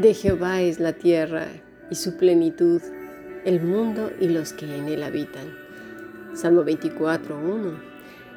De 0.00 0.14
Jehová 0.14 0.62
es 0.62 0.78
la 0.78 0.92
tierra 0.92 1.48
y 1.90 1.96
su 1.96 2.16
plenitud, 2.16 2.80
el 3.44 3.60
mundo 3.60 4.12
y 4.20 4.28
los 4.28 4.52
que 4.52 4.72
en 4.72 4.86
él 4.86 5.02
habitan. 5.02 5.52
Salmo 6.34 6.62
24, 6.62 7.36
1. 7.36 7.72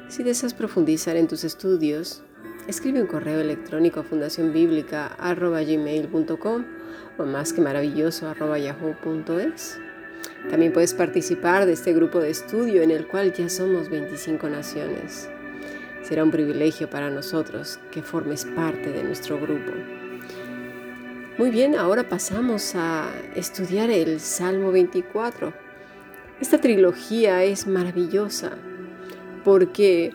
Si 0.08 0.24
deseas 0.24 0.54
profundizar 0.54 1.14
en 1.14 1.28
tus 1.28 1.44
estudios, 1.44 2.24
escribe 2.66 3.00
un 3.00 3.06
correo 3.06 3.40
electrónico 3.40 4.00
a 4.00 4.02
fundacionbiblica.gmail.com 4.02 6.64
o 7.18 7.26
más 7.26 7.52
que 7.52 7.60
maravilloso 7.60 8.34
yahoo.es. 8.34 9.78
También 10.50 10.72
puedes 10.72 10.94
participar 10.94 11.66
de 11.66 11.74
este 11.74 11.92
grupo 11.92 12.18
de 12.18 12.30
estudio 12.30 12.82
en 12.82 12.90
el 12.90 13.06
cual 13.06 13.32
ya 13.32 13.48
somos 13.48 13.88
25 13.88 14.48
naciones. 14.48 15.28
Será 16.02 16.24
un 16.24 16.32
privilegio 16.32 16.90
para 16.90 17.08
nosotros 17.08 17.78
que 17.92 18.02
formes 18.02 18.46
parte 18.46 18.90
de 18.90 19.04
nuestro 19.04 19.40
grupo. 19.40 20.01
Muy 21.38 21.50
bien, 21.50 21.76
ahora 21.76 22.10
pasamos 22.10 22.74
a 22.74 23.10
estudiar 23.34 23.88
el 23.88 24.20
Salmo 24.20 24.70
24. 24.70 25.54
Esta 26.42 26.60
trilogía 26.60 27.42
es 27.42 27.66
maravillosa 27.66 28.52
porque 29.42 30.12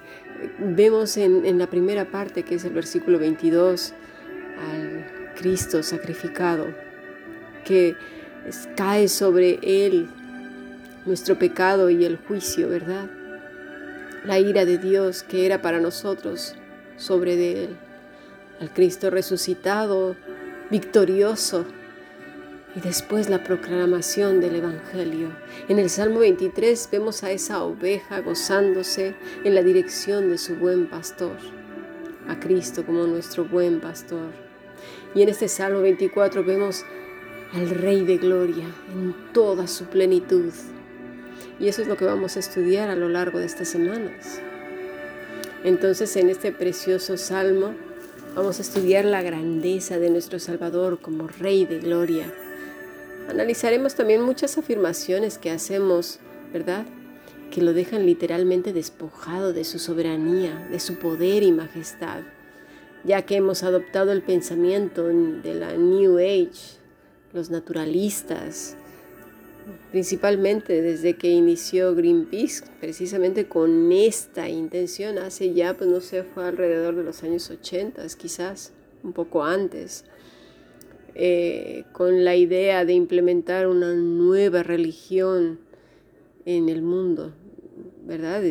vemos 0.59 1.17
en, 1.17 1.58
la 1.58 1.66
primera 1.66 2.05
parte, 2.05 2.44
que 2.44 2.53
es 2.53 2.66
el 2.66 2.73
versículo 2.73 3.17
22, 3.17 3.94
al 4.59 5.34
Cristo 5.35 5.81
sacrificado, 5.81 6.67
que 7.66 7.95
cae 8.75 9.08
sobre 9.08 9.58
él 9.63 10.11
nuestro 11.08 11.39
pecado 11.39 11.89
y 11.89 12.05
el 12.05 12.17
juicio, 12.17 12.70
¿verdad? 12.70 13.09
La 14.23 14.38
ira 14.38 14.66
de 14.66 14.77
Dios 14.77 15.23
que 15.23 15.47
era 15.47 15.63
para 15.63 15.80
nosotros 15.80 16.53
sobre 16.95 17.63
él. 17.63 17.75
Al 18.61 18.72
Cristo 18.72 19.09
resucitado 19.09 20.16
victorioso. 20.70 21.66
Y 22.76 22.80
después 22.80 23.30
la 23.30 23.44
proclamación 23.44 24.40
del 24.40 24.56
Evangelio. 24.56 25.30
En 25.68 25.80
el 25.80 25.90
Salmo 25.90 26.20
23 26.20 26.90
vemos 26.92 27.23
a 27.23 27.32
esa 27.32 27.64
oveja 27.64 28.20
gozándose 28.22 29.16
en 29.44 29.56
la 29.56 29.64
dirección 29.64 30.30
de 30.30 30.38
su 30.38 30.56
buen 30.56 30.88
pastor, 30.88 31.38
a 32.28 32.40
Cristo 32.40 32.86
como 32.86 33.08
nuestro 33.08 33.45
buen 33.45 33.80
pastor. 33.80 34.30
Y 35.16 35.23
en 35.23 35.30
este 35.30 35.48
Salmo 35.48 35.82
24 35.82 36.44
vemos 36.44 36.84
al 37.54 37.70
Rey 37.70 38.06
de 38.06 38.18
Gloria 38.18 38.68
en 38.92 39.16
toda 39.34 39.66
su 39.66 39.86
plenitud. 39.86 40.52
Y 41.60 41.70
eso 41.70 41.82
es 41.82 41.88
lo 41.88 41.98
que 41.98 42.06
vamos 42.06 42.36
a 42.36 42.40
estudiar 42.40 42.90
a 42.90 42.95
lo 42.95 43.10
largo 43.10 43.40
de 43.40 43.45
estas 43.45 43.70
semanas. 43.70 44.40
Entonces 45.64 46.16
en 46.16 46.30
este 46.30 46.52
precioso 46.52 47.18
Salmo 47.18 47.73
Vamos 48.38 48.59
a 48.59 48.61
estudiar 48.61 49.03
la 49.03 49.23
grandeza 49.23 49.97
de 49.97 50.11
nuestro 50.11 50.38
Salvador 50.38 50.99
como 51.02 51.27
Rey 51.27 51.66
de 51.66 51.80
Gloria. 51.80 52.31
Analizaremos 53.27 53.95
también 53.95 54.21
muchas 54.21 54.59
afirmaciones 54.59 55.39
que 55.39 55.49
hacemos, 55.49 56.19
¿verdad? 56.53 56.85
Que 57.49 57.63
lo 57.63 57.73
dejan 57.73 58.05
literalmente 58.05 58.73
despojado 58.73 59.53
de 59.53 59.63
su 59.63 59.80
soberanía, 59.80 60.67
de 60.69 60.80
su 60.80 60.99
poder 60.99 61.41
y 61.41 61.52
majestad, 61.52 62.21
ya 63.03 63.23
que 63.23 63.38
hemos 63.38 63.63
adoptado 63.63 64.11
el 64.11 64.21
pensamiento 64.21 65.08
de 65.08 65.55
la 65.55 65.75
New 65.75 66.19
Age, 66.19 66.77
los 67.33 67.49
naturalistas, 67.49 68.77
principalmente 69.92 70.82
desde 70.82 71.16
que 71.16 71.30
inició 71.30 71.96
Greenpeace, 71.96 72.64
precisamente 72.80 73.48
con 73.48 73.92
esta 73.92 74.50
intención, 74.50 75.18
hace 75.18 75.54
ya, 75.54 75.73
pues 75.73 75.90
no 75.90 76.02
sé, 76.02 76.23
fue 76.23 76.46
alrededor 76.46 76.96
de 76.96 77.04
los 77.04 77.23
años 77.23 77.50
80, 77.50 78.06
quizás, 78.18 78.73
un 79.04 79.14
poco 79.14 79.44
antes, 79.44 80.06
eh, 81.16 81.83
con 81.94 82.23
la 82.23 82.36
idea 82.36 82.86
de 82.86 82.94
implementar 82.94 83.67
una 83.67 83.94
nueva 83.94 84.64
religión 84.64 85.60
en 86.45 86.70
el 86.70 86.82
mundo, 86.82 87.33
¿verdad? 88.06 88.44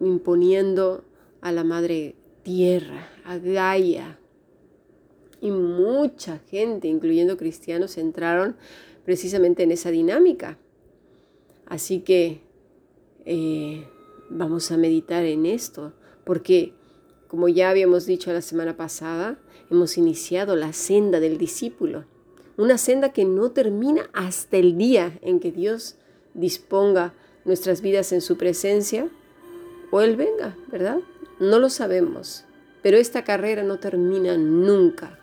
Imponiendo 0.00 1.04
a 1.40 1.50
la 1.52 1.64
madre 1.64 2.14
tierra, 2.42 3.08
a 3.24 3.38
Gaia. 3.38 4.18
Y 5.40 5.50
mucha 5.50 6.38
gente, 6.50 6.88
incluyendo 6.88 7.36
cristianos, 7.36 7.96
entraron 7.96 8.56
precisamente 9.10 9.64
en 9.64 9.72
esa 9.72 9.90
dinámica. 9.90 10.56
Así 11.66 11.98
que 11.98 12.42
eh, 13.24 13.84
vamos 14.28 14.70
a 14.70 14.76
meditar 14.76 15.24
en 15.24 15.46
esto, 15.46 15.92
porque 16.22 16.74
como 17.26 17.48
ya 17.48 17.70
habíamos 17.70 18.06
dicho 18.06 18.32
la 18.32 18.40
semana 18.40 18.76
pasada, 18.76 19.36
hemos 19.68 19.98
iniciado 19.98 20.54
la 20.54 20.72
senda 20.72 21.18
del 21.18 21.38
discípulo, 21.38 22.04
una 22.56 22.78
senda 22.78 23.12
que 23.12 23.24
no 23.24 23.50
termina 23.50 24.08
hasta 24.12 24.58
el 24.58 24.78
día 24.78 25.18
en 25.22 25.40
que 25.40 25.50
Dios 25.50 25.96
disponga 26.34 27.12
nuestras 27.44 27.80
vidas 27.80 28.12
en 28.12 28.20
su 28.20 28.36
presencia 28.36 29.08
o 29.90 30.02
Él 30.02 30.14
venga, 30.14 30.56
¿verdad? 30.70 31.00
No 31.40 31.58
lo 31.58 31.68
sabemos, 31.68 32.44
pero 32.80 32.96
esta 32.96 33.24
carrera 33.24 33.64
no 33.64 33.80
termina 33.80 34.36
nunca, 34.36 35.18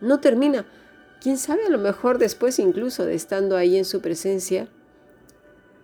no 0.00 0.18
termina 0.18 0.66
quién 1.22 1.38
sabe, 1.38 1.66
a 1.66 1.70
lo 1.70 1.78
mejor 1.78 2.18
después 2.18 2.58
incluso 2.58 3.06
de 3.06 3.14
estando 3.14 3.56
ahí 3.56 3.76
en 3.76 3.84
su 3.84 4.00
presencia, 4.00 4.68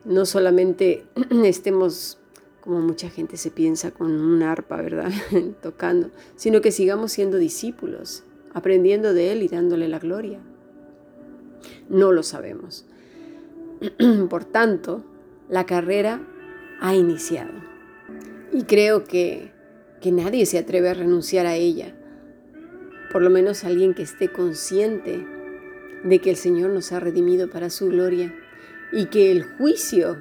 no 0.05 0.27
solamente 0.27 1.07
estemos 1.45 2.19
como 2.61 2.81
mucha 2.81 3.09
gente 3.09 3.37
se 3.37 3.51
piensa 3.51 3.93
con 3.93 4.11
un 4.11 4.43
arpa, 4.43 4.83
¿verdad? 4.83 5.11
Tocando, 5.63 6.11
sino 6.35 6.61
que 6.61 6.73
sigamos 6.73 7.13
siendo 7.13 7.39
discípulos, 7.39 8.25
aprendiendo 8.53 9.15
de 9.15 9.33
Él 9.33 9.43
y 9.43 9.49
dándole 9.49 9.89
la 9.89 10.01
gloria. 10.01 10.41
No 11.89 12.13
lo 12.13 12.23
sabemos. 12.25 12.85
Por 14.29 14.45
tanto, 14.45 15.05
la 15.49 15.67
carrera 15.67 16.21
ha 16.81 16.95
iniciado. 16.95 17.53
Y 18.53 18.65
creo 18.65 19.05
que, 19.05 19.53
que 20.01 20.11
nadie 20.11 20.47
se 20.47 20.59
atreve 20.59 20.91
a 20.91 20.95
renunciar 20.95 21.47
a 21.47 21.55
ella 21.55 21.95
por 23.11 23.23
lo 23.23 23.31
menos 23.31 23.65
alguien 23.65 23.95
que 23.95 24.03
esté 24.03 24.29
consciente 24.29 25.27
de 26.05 26.19
que 26.21 26.31
el 26.31 26.37
Señor 26.37 26.71
nos 26.71 26.93
ha 26.93 27.01
redimido 27.01 27.49
para 27.49 27.71
su 27.71 27.89
gloria 27.89 28.35
y 28.93 29.07
que 29.07 29.31
el 29.33 29.45
juicio 29.45 30.17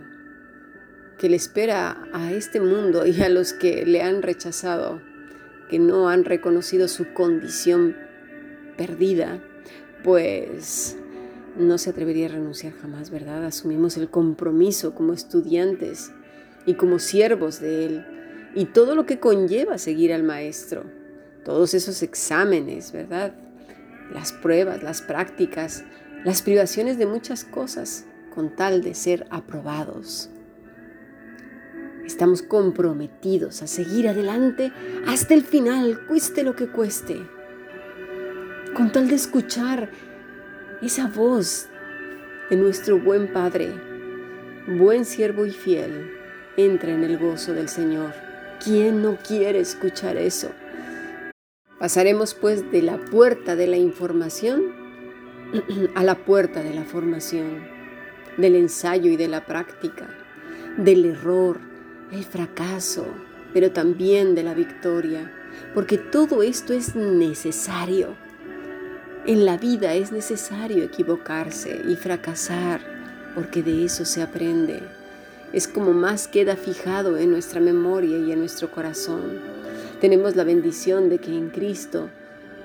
que 1.17 1.29
le 1.29 1.35
espera 1.35 2.07
a 2.13 2.31
este 2.31 2.59
mundo 2.59 3.05
y 3.05 3.21
a 3.21 3.29
los 3.29 3.53
que 3.53 3.85
le 3.85 4.01
han 4.01 4.21
rechazado, 4.21 5.01
que 5.69 5.79
no 5.79 6.09
han 6.09 6.25
reconocido 6.25 6.87
su 6.87 7.13
condición 7.13 7.95
perdida, 8.77 9.41
pues 10.03 10.97
no 11.57 11.77
se 11.77 11.89
atrevería 11.89 12.27
a 12.27 12.29
renunciar 12.29 12.73
jamás, 12.73 13.09
¿verdad? 13.09 13.45
Asumimos 13.45 13.97
el 13.97 14.09
compromiso 14.09 14.93
como 14.93 15.13
estudiantes 15.13 16.11
y 16.65 16.75
como 16.75 16.99
siervos 16.99 17.59
de 17.59 17.85
Él 17.85 18.05
y 18.53 18.65
todo 18.65 18.95
lo 18.95 19.05
que 19.05 19.19
conlleva 19.19 19.77
seguir 19.77 20.13
al 20.13 20.23
Maestro 20.23 20.83
todos 21.47 21.73
esos 21.73 22.03
exámenes, 22.03 22.91
¿verdad? 22.91 23.33
Las 24.13 24.33
pruebas, 24.33 24.83
las 24.83 25.01
prácticas, 25.01 25.85
las 26.25 26.41
privaciones 26.41 26.97
de 26.97 27.05
muchas 27.05 27.45
cosas 27.45 28.03
con 28.35 28.53
tal 28.53 28.81
de 28.81 28.93
ser 28.93 29.25
aprobados. 29.29 30.29
Estamos 32.05 32.41
comprometidos 32.41 33.61
a 33.61 33.67
seguir 33.67 34.09
adelante 34.09 34.73
hasta 35.07 35.35
el 35.35 35.41
final, 35.41 36.05
cueste 36.05 36.43
lo 36.43 36.53
que 36.53 36.67
cueste, 36.67 37.25
con 38.75 38.91
tal 38.91 39.07
de 39.07 39.15
escuchar 39.15 39.89
esa 40.81 41.07
voz 41.07 41.69
de 42.49 42.57
nuestro 42.57 42.99
buen 42.99 43.31
Padre, 43.31 43.71
buen 44.67 45.05
siervo 45.05 45.45
y 45.45 45.51
fiel, 45.51 46.11
entra 46.57 46.91
en 46.91 47.05
el 47.05 47.17
gozo 47.17 47.53
del 47.53 47.69
Señor. 47.69 48.13
¿Quién 48.61 49.01
no 49.01 49.17
quiere 49.25 49.61
escuchar 49.61 50.17
eso? 50.17 50.51
Pasaremos 51.79 52.33
pues 52.33 52.71
de 52.71 52.81
la 52.81 52.97
puerta 52.97 53.55
de 53.55 53.67
la 53.67 53.77
información 53.77 54.73
a 55.95 56.03
la 56.03 56.15
puerta 56.25 56.63
de 56.63 56.73
la 56.73 56.83
formación, 56.85 57.67
del 58.35 58.55
ensayo 58.55 59.11
y 59.11 59.15
de 59.15 59.27
la 59.27 59.45
práctica, 59.45 60.09
del 60.77 61.05
error, 61.05 61.59
el 62.11 62.23
fracaso, 62.23 63.05
pero 63.53 63.71
también 63.71 64.33
de 64.33 64.41
la 64.41 64.55
victoria, 64.55 65.31
porque 65.75 65.99
todo 65.99 66.41
esto 66.41 66.73
es 66.73 66.95
necesario. 66.95 68.15
En 69.27 69.45
la 69.45 69.57
vida 69.57 69.93
es 69.93 70.11
necesario 70.11 70.83
equivocarse 70.83 71.79
y 71.87 71.95
fracasar, 71.95 72.81
porque 73.35 73.61
de 73.61 73.85
eso 73.85 74.03
se 74.03 74.23
aprende. 74.23 74.81
Es 75.53 75.67
como 75.67 75.93
más 75.93 76.27
queda 76.27 76.55
fijado 76.55 77.17
en 77.17 77.29
nuestra 77.29 77.59
memoria 77.59 78.17
y 78.17 78.31
en 78.31 78.39
nuestro 78.39 78.71
corazón 78.71 79.56
tenemos 79.99 80.35
la 80.35 80.43
bendición 80.43 81.09
de 81.09 81.19
que 81.19 81.35
en 81.35 81.49
Cristo 81.49 82.09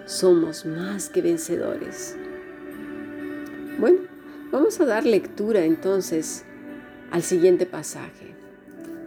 somos 0.06 0.67
más 0.67 1.08
que 1.08 1.23
vencedores. 1.23 2.17
Bueno, 3.79 4.00
vamos 4.50 4.81
a 4.81 4.84
dar 4.84 5.06
lectura 5.06 5.64
entonces 5.64 6.44
al 7.11 7.23
siguiente 7.23 7.67
pasaje. 7.67 8.34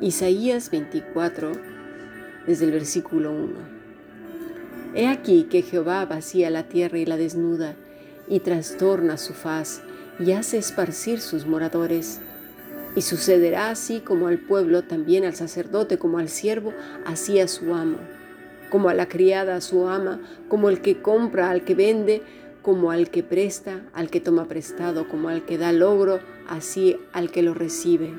Isaías 0.01 0.69
24, 0.71 1.51
desde 2.45 2.65
el 2.65 2.71
versículo 2.71 3.31
1. 3.31 3.53
He 4.95 5.07
aquí 5.07 5.43
que 5.43 5.61
Jehová 5.61 6.05
vacía 6.05 6.49
la 6.49 6.63
tierra 6.63 6.97
y 6.97 7.05
la 7.05 7.17
desnuda, 7.17 7.75
y 8.27 8.39
trastorna 8.39 9.17
su 9.17 9.33
faz 9.33 9.81
y 10.19 10.31
hace 10.31 10.57
esparcir 10.57 11.19
sus 11.19 11.45
moradores. 11.45 12.21
Y 12.95 13.01
sucederá 13.01 13.69
así 13.69 13.99
como 13.99 14.27
al 14.27 14.39
pueblo, 14.39 14.83
también 14.83 15.25
al 15.25 15.35
sacerdote, 15.35 15.97
como 15.97 16.17
al 16.17 16.29
siervo, 16.29 16.73
así 17.05 17.39
a 17.39 17.47
su 17.47 17.73
amo, 17.73 17.97
como 18.69 18.89
a 18.89 18.93
la 18.93 19.07
criada 19.07 19.57
a 19.57 19.61
su 19.61 19.87
ama, 19.87 20.21
como 20.47 20.69
el 20.69 20.81
que 20.81 21.01
compra 21.01 21.49
al 21.49 21.63
que 21.63 21.75
vende, 21.75 22.21
como 22.61 22.91
al 22.91 23.09
que 23.09 23.21
presta, 23.21 23.81
al 23.93 24.09
que 24.09 24.21
toma 24.21 24.45
prestado, 24.45 25.07
como 25.07 25.29
al 25.29 25.45
que 25.45 25.57
da 25.57 25.71
logro, 25.71 26.19
así 26.47 26.97
al 27.11 27.29
que 27.29 27.43
lo 27.43 27.53
recibe. 27.53 28.13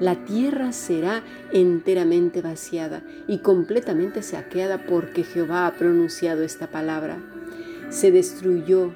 La 0.00 0.24
tierra 0.24 0.72
será 0.72 1.22
enteramente 1.52 2.42
vaciada 2.42 3.02
y 3.26 3.38
completamente 3.38 4.22
saqueada 4.22 4.84
porque 4.86 5.24
Jehová 5.24 5.66
ha 5.66 5.72
pronunciado 5.72 6.42
esta 6.42 6.66
palabra. 6.66 7.18
Se 7.90 8.10
destruyó, 8.10 8.92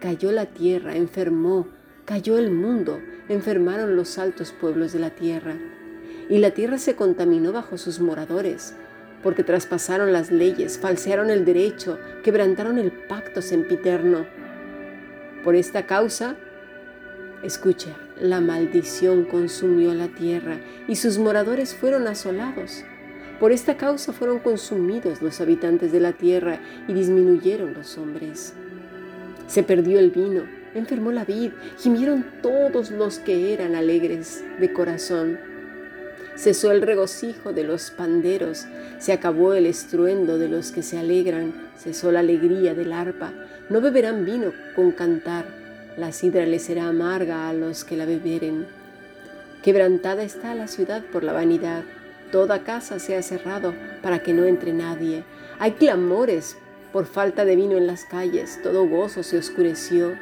cayó 0.00 0.32
la 0.32 0.46
tierra, 0.46 0.96
enfermó, 0.96 1.68
cayó 2.04 2.38
el 2.38 2.50
mundo, 2.50 3.00
enfermaron 3.28 3.96
los 3.96 4.18
altos 4.18 4.52
pueblos 4.52 4.92
de 4.92 4.98
la 4.98 5.10
tierra. 5.10 5.54
Y 6.28 6.38
la 6.38 6.52
tierra 6.52 6.78
se 6.78 6.94
contaminó 6.94 7.52
bajo 7.52 7.78
sus 7.78 8.00
moradores, 8.00 8.74
porque 9.22 9.44
traspasaron 9.44 10.12
las 10.12 10.30
leyes, 10.30 10.78
falsearon 10.78 11.30
el 11.30 11.44
derecho, 11.44 11.98
quebrantaron 12.22 12.78
el 12.78 12.92
pacto 12.92 13.42
sempiterno. 13.42 14.26
Por 15.42 15.54
esta 15.54 15.86
causa, 15.86 16.36
escucha, 17.42 17.96
la 18.20 18.40
maldición 18.40 19.24
consumió 19.24 19.92
la 19.94 20.08
tierra 20.08 20.58
y 20.88 20.96
sus 20.96 21.18
moradores 21.18 21.74
fueron 21.74 22.06
asolados. 22.06 22.84
Por 23.40 23.52
esta 23.52 23.76
causa 23.76 24.12
fueron 24.12 24.38
consumidos 24.38 25.20
los 25.20 25.40
habitantes 25.40 25.92
de 25.92 26.00
la 26.00 26.12
tierra 26.12 26.60
y 26.86 26.94
disminuyeron 26.94 27.74
los 27.74 27.98
hombres. 27.98 28.54
Se 29.46 29.62
perdió 29.62 29.98
el 29.98 30.10
vino, 30.10 30.42
enfermó 30.74 31.12
la 31.12 31.24
vid, 31.24 31.52
gimieron 31.78 32.24
todos 32.42 32.90
los 32.90 33.18
que 33.18 33.52
eran 33.52 33.74
alegres 33.74 34.44
de 34.60 34.72
corazón 34.72 35.54
Cesó 36.36 36.72
el 36.72 36.82
regocijo 36.82 37.52
de 37.52 37.62
los 37.62 37.92
panderos, 37.92 38.66
se 38.98 39.12
acabó 39.12 39.54
el 39.54 39.66
estruendo 39.66 40.36
de 40.36 40.48
los 40.48 40.72
que 40.72 40.82
se 40.82 40.98
alegran, 40.98 41.70
cesó 41.78 42.10
la 42.10 42.20
alegría 42.20 42.74
del 42.74 42.92
arpa. 42.92 43.32
No 43.70 43.80
beberán 43.80 44.24
vino 44.24 44.52
con 44.74 44.90
cantar, 44.90 45.46
la 45.96 46.10
sidra 46.10 46.44
les 46.44 46.64
será 46.64 46.88
amarga 46.88 47.48
a 47.48 47.54
los 47.54 47.84
que 47.84 47.96
la 47.96 48.04
beberen. 48.04 48.66
Quebrantada 49.62 50.24
está 50.24 50.56
la 50.56 50.66
ciudad 50.66 51.04
por 51.04 51.22
la 51.22 51.32
vanidad, 51.32 51.84
toda 52.32 52.64
casa 52.64 52.98
se 52.98 53.16
ha 53.16 53.22
cerrado 53.22 53.72
para 54.02 54.18
que 54.18 54.32
no 54.32 54.44
entre 54.44 54.72
nadie. 54.72 55.22
Hay 55.60 55.72
clamores 55.72 56.56
por 56.92 57.06
falta 57.06 57.44
de 57.44 57.54
vino 57.54 57.76
en 57.76 57.86
las 57.86 58.04
calles, 58.04 58.58
todo 58.60 58.88
gozo 58.88 59.22
se 59.22 59.38
oscureció, 59.38 60.14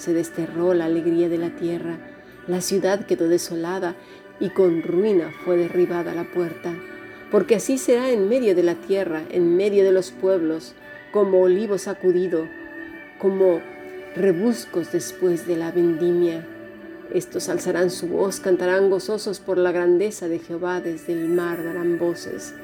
se 0.00 0.14
desterró 0.14 0.72
la 0.72 0.86
alegría 0.86 1.28
de 1.28 1.36
la 1.36 1.50
tierra, 1.50 1.98
la 2.46 2.62
ciudad 2.62 3.04
quedó 3.04 3.28
desolada 3.28 3.94
y 4.40 4.48
con 4.48 4.82
ruina 4.82 5.30
fue 5.44 5.58
derribada 5.58 6.14
la 6.14 6.24
puerta. 6.24 6.74
Porque 7.30 7.54
así 7.54 7.76
será 7.76 8.10
en 8.10 8.28
medio 8.28 8.54
de 8.54 8.62
la 8.62 8.74
tierra, 8.74 9.22
en 9.30 9.56
medio 9.56 9.84
de 9.84 9.92
los 9.92 10.10
pueblos, 10.10 10.74
como 11.12 11.42
olivo 11.42 11.76
sacudido, 11.76 12.48
como 13.18 13.60
rebuscos 14.16 14.90
después 14.90 15.46
de 15.46 15.56
la 15.56 15.70
vendimia. 15.70 16.46
Estos 17.12 17.50
alzarán 17.50 17.90
su 17.90 18.08
voz, 18.08 18.40
cantarán 18.40 18.88
gozosos 18.88 19.38
por 19.38 19.58
la 19.58 19.70
grandeza 19.70 20.28
de 20.28 20.38
Jehová, 20.38 20.80
desde 20.80 21.12
el 21.12 21.28
mar 21.28 21.62
darán 21.62 21.98
voces. 21.98 22.54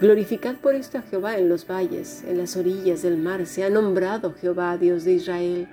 Glorificad 0.00 0.56
por 0.56 0.74
esto 0.74 0.98
a 0.98 1.02
Jehová 1.02 1.38
en 1.38 1.48
los 1.48 1.66
valles, 1.66 2.24
en 2.26 2.38
las 2.38 2.56
orillas 2.56 3.02
del 3.02 3.18
mar, 3.18 3.46
se 3.46 3.62
ha 3.62 3.70
nombrado 3.70 4.34
Jehová, 4.34 4.76
Dios 4.76 5.04
de 5.04 5.12
Israel. 5.12 5.68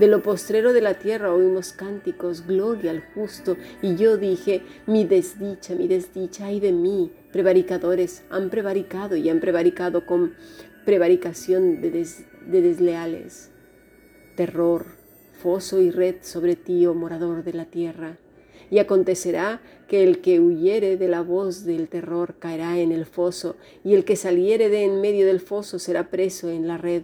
De 0.00 0.06
lo 0.06 0.22
postrero 0.22 0.72
de 0.72 0.80
la 0.80 0.94
tierra 0.94 1.34
oímos 1.34 1.74
cánticos, 1.74 2.46
gloria 2.46 2.90
al 2.90 3.02
justo. 3.12 3.58
Y 3.82 3.96
yo 3.96 4.16
dije, 4.16 4.62
mi 4.86 5.04
desdicha, 5.04 5.74
mi 5.74 5.88
desdicha, 5.88 6.46
ay 6.46 6.58
de 6.58 6.72
mí. 6.72 7.12
Prevaricadores 7.32 8.22
han 8.30 8.48
prevaricado 8.48 9.14
y 9.16 9.28
han 9.28 9.40
prevaricado 9.40 10.06
con 10.06 10.32
prevaricación 10.86 11.82
de, 11.82 11.90
de 11.90 12.62
desleales. 12.62 13.50
Terror, 14.36 14.86
foso 15.34 15.82
y 15.82 15.90
red 15.90 16.14
sobre 16.22 16.56
ti, 16.56 16.86
oh 16.86 16.94
morador 16.94 17.44
de 17.44 17.52
la 17.52 17.66
tierra. 17.66 18.16
Y 18.70 18.78
acontecerá 18.78 19.60
que 19.86 20.02
el 20.02 20.22
que 20.22 20.40
huyere 20.40 20.96
de 20.96 21.08
la 21.08 21.20
voz 21.20 21.66
del 21.66 21.88
terror 21.88 22.36
caerá 22.38 22.78
en 22.78 22.92
el 22.92 23.04
foso, 23.04 23.56
y 23.84 23.92
el 23.92 24.06
que 24.06 24.16
saliere 24.16 24.70
de 24.70 24.82
en 24.84 25.02
medio 25.02 25.26
del 25.26 25.40
foso 25.40 25.78
será 25.78 26.08
preso 26.08 26.48
en 26.48 26.68
la 26.68 26.78
red 26.78 27.02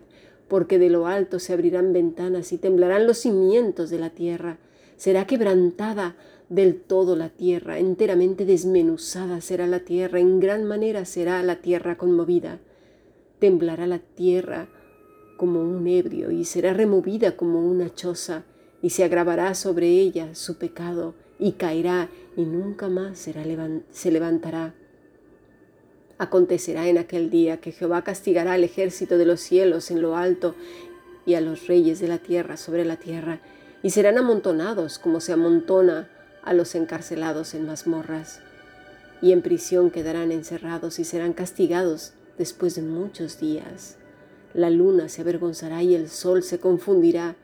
porque 0.48 0.78
de 0.78 0.90
lo 0.90 1.06
alto 1.06 1.38
se 1.38 1.52
abrirán 1.52 1.92
ventanas 1.92 2.52
y 2.52 2.58
temblarán 2.58 3.06
los 3.06 3.18
cimientos 3.18 3.90
de 3.90 3.98
la 3.98 4.10
tierra. 4.10 4.58
Será 4.96 5.26
quebrantada 5.26 6.16
del 6.48 6.80
todo 6.80 7.16
la 7.16 7.28
tierra, 7.28 7.78
enteramente 7.78 8.44
desmenuzada 8.44 9.40
será 9.40 9.66
la 9.66 9.80
tierra, 9.80 10.20
en 10.20 10.38
gran 10.38 10.64
manera 10.64 11.04
será 11.04 11.42
la 11.42 11.56
tierra 11.56 11.98
conmovida. 11.98 12.60
Temblará 13.40 13.86
la 13.86 13.98
tierra 13.98 14.68
como 15.36 15.60
un 15.60 15.86
ebrio 15.86 16.30
y 16.30 16.44
será 16.44 16.72
removida 16.72 17.36
como 17.36 17.60
una 17.60 17.92
choza, 17.94 18.44
y 18.82 18.90
se 18.90 19.04
agravará 19.04 19.54
sobre 19.54 19.88
ella 19.88 20.34
su 20.34 20.56
pecado, 20.58 21.14
y 21.38 21.52
caerá, 21.52 22.08
y 22.36 22.44
nunca 22.44 22.88
más 22.88 23.18
será 23.18 23.42
se 23.90 24.10
levantará 24.10 24.74
Acontecerá 26.18 26.88
en 26.88 26.96
aquel 26.96 27.28
día 27.28 27.58
que 27.58 27.72
Jehová 27.72 28.02
castigará 28.02 28.54
al 28.54 28.64
ejército 28.64 29.18
de 29.18 29.26
los 29.26 29.40
cielos 29.40 29.90
en 29.90 30.00
lo 30.00 30.16
alto 30.16 30.54
y 31.26 31.34
a 31.34 31.40
los 31.40 31.66
reyes 31.66 32.00
de 32.00 32.08
la 32.08 32.18
tierra 32.18 32.56
sobre 32.56 32.84
la 32.84 32.96
tierra, 32.96 33.40
y 33.82 33.90
serán 33.90 34.16
amontonados 34.16 34.98
como 34.98 35.20
se 35.20 35.32
amontona 35.32 36.08
a 36.42 36.54
los 36.54 36.74
encarcelados 36.74 37.54
en 37.54 37.66
mazmorras, 37.66 38.40
y 39.20 39.32
en 39.32 39.42
prisión 39.42 39.90
quedarán 39.90 40.32
encerrados 40.32 40.98
y 40.98 41.04
serán 41.04 41.32
castigados 41.32 42.14
después 42.38 42.76
de 42.76 42.82
muchos 42.82 43.38
días. 43.38 43.96
La 44.54 44.70
luna 44.70 45.08
se 45.08 45.20
avergonzará 45.20 45.82
y 45.82 45.94
el 45.94 46.08
sol 46.08 46.42
se 46.42 46.58
confundirá 46.58 47.36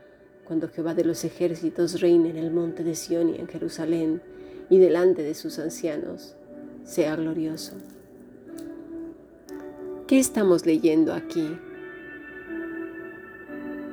cuando 0.44 0.68
Jehová 0.68 0.94
de 0.94 1.04
los 1.04 1.24
ejércitos 1.24 2.00
reine 2.00 2.30
en 2.30 2.36
el 2.36 2.50
monte 2.50 2.84
de 2.84 2.94
Sión 2.94 3.30
y 3.30 3.36
en 3.38 3.48
Jerusalén, 3.48 4.22
y 4.70 4.78
delante 4.78 5.22
de 5.22 5.34
sus 5.34 5.58
ancianos 5.58 6.36
sea 6.84 7.16
glorioso. 7.16 7.74
¿Qué 10.12 10.18
estamos 10.18 10.66
leyendo 10.66 11.14
aquí? 11.14 11.58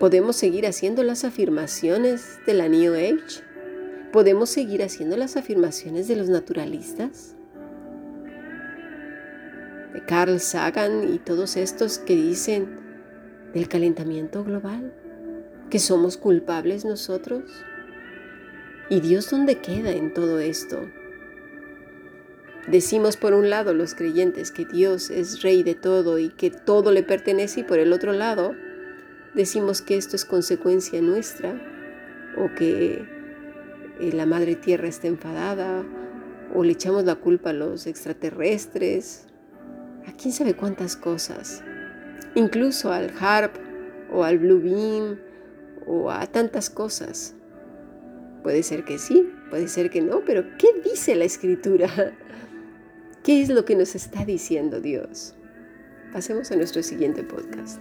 ¿Podemos 0.01 0.35
seguir 0.35 0.67
haciendo 0.67 1.01
las 1.01 1.23
afirmaciones 1.23 2.41
de 2.45 2.55
la 2.55 2.67
New 2.67 2.93
Age? 2.93 3.41
¿Podemos 4.11 4.49
seguir 4.49 4.83
haciendo 4.83 5.15
las 5.15 5.37
afirmaciones 5.37 6.09
de 6.09 6.17
los 6.17 6.27
naturalistas? 6.27 7.37
De 9.93 10.03
Carl 10.03 10.41
Sagan 10.41 11.13
y 11.13 11.19
todos 11.19 11.55
estos 11.55 11.99
que 11.99 12.17
dicen 12.17 12.67
del 13.53 13.69
calentamiento 13.69 14.43
global, 14.43 14.93
que 15.69 15.79
somos 15.79 16.17
culpables 16.17 16.83
nosotros. 16.83 17.49
¿Y 18.89 18.99
Dios 18.99 19.31
dónde 19.31 19.61
queda 19.61 19.91
en 19.91 20.13
todo 20.13 20.39
esto? 20.39 20.81
Decimos 22.69 23.17
por 23.17 23.33
un 23.33 23.49
lado 23.49 23.73
los 23.73 23.95
creyentes 23.95 24.51
que 24.51 24.63
Dios 24.63 25.09
es 25.09 25.41
rey 25.41 25.63
de 25.63 25.73
todo 25.73 26.19
y 26.19 26.29
que 26.29 26.51
todo 26.51 26.91
le 26.91 27.01
pertenece 27.01 27.61
y 27.61 27.63
por 27.63 27.79
el 27.79 27.91
otro 27.91 28.13
lado 28.13 28.53
decimos 29.33 29.81
que 29.81 29.97
esto 29.97 30.15
es 30.15 30.23
consecuencia 30.23 31.01
nuestra 31.01 31.59
o 32.37 32.53
que 32.53 33.07
eh, 33.99 34.11
la 34.13 34.27
madre 34.27 34.55
tierra 34.55 34.87
está 34.87 35.07
enfadada 35.07 35.83
o 36.53 36.63
le 36.63 36.73
echamos 36.73 37.05
la 37.05 37.15
culpa 37.15 37.49
a 37.49 37.53
los 37.53 37.87
extraterrestres, 37.87 39.25
a 40.05 40.11
quién 40.11 40.31
sabe 40.31 40.53
cuántas 40.53 40.95
cosas, 40.95 41.63
incluso 42.35 42.91
al 42.91 43.11
HARP 43.19 43.55
o 44.13 44.23
al 44.23 44.37
Blue 44.37 44.61
Beam 44.61 45.19
o 45.87 46.11
a 46.11 46.27
tantas 46.27 46.69
cosas. 46.69 47.33
Puede 48.43 48.61
ser 48.61 48.85
que 48.85 48.99
sí, 48.99 49.27
puede 49.49 49.67
ser 49.67 49.89
que 49.89 50.01
no, 50.01 50.23
pero 50.23 50.45
¿qué 50.59 50.67
dice 50.83 51.15
la 51.15 51.25
escritura? 51.25 52.13
¿Qué 53.29 53.43
es 53.43 53.49
lo 53.49 53.63
que 53.63 53.75
nos 53.75 53.93
está 53.93 54.25
diciendo 54.25 54.81
Dios? 54.81 55.35
Pasemos 56.11 56.49
a 56.49 56.55
nuestro 56.55 56.81
siguiente 56.81 57.21
podcast. 57.21 57.79